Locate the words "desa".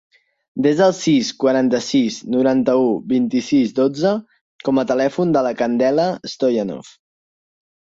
0.67-0.85